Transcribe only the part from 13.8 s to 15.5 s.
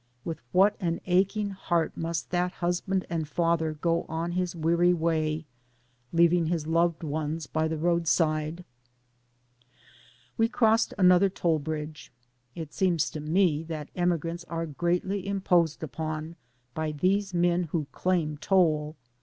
emigrants are greatly